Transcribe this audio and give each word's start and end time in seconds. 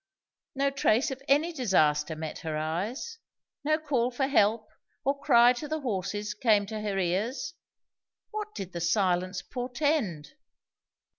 No 0.55 0.71
trace 0.71 1.11
of 1.11 1.21
any 1.27 1.53
disaster 1.53 2.15
met 2.15 2.39
her 2.39 2.57
eyes; 2.57 3.19
no 3.63 3.77
call 3.77 4.09
for 4.09 4.25
help 4.25 4.67
or 5.05 5.19
cry 5.21 5.53
to 5.53 5.67
the 5.67 5.81
horses 5.81 6.33
came 6.33 6.65
to 6.65 6.81
her 6.81 6.97
ears; 6.97 7.53
what 8.31 8.55
did 8.55 8.71
the 8.73 8.81
silence 8.81 9.43
portend? 9.43 10.29